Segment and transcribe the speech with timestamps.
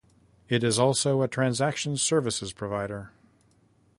[0.49, 3.11] It is also a transaction services provider.